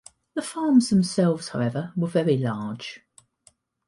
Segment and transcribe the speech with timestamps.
[0.33, 3.01] The farms themselves, however, were very large.